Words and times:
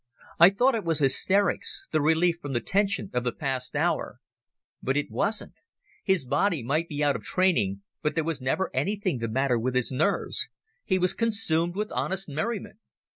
I 0.39 0.49
thought 0.49 0.73
it 0.73 0.83
was 0.83 0.97
hysterics, 0.97 1.87
the 1.91 2.01
relief 2.01 2.37
from 2.41 2.53
the 2.53 2.59
tension 2.59 3.11
of 3.13 3.23
the 3.23 3.31
past 3.31 3.75
hour. 3.75 4.17
But 4.81 4.97
it 4.97 5.11
wasn't. 5.11 5.61
His 6.03 6.25
body 6.25 6.63
might 6.63 6.87
be 6.89 7.03
out 7.03 7.15
of 7.15 7.21
training, 7.21 7.83
but 8.01 8.15
there 8.15 8.23
was 8.23 8.41
never 8.41 8.71
anything 8.73 9.19
the 9.19 9.27
matter 9.29 9.59
with 9.59 9.75
his 9.75 9.91
nerves. 9.91 10.49
He 10.85 10.97
was 10.97 11.13
consumed 11.13 11.75
with 11.75 11.91
honest 11.91 12.27
merriment. 12.27 12.79